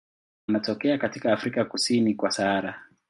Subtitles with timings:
[0.47, 2.81] Anatokea katika Afrika kusini kwa Sahara.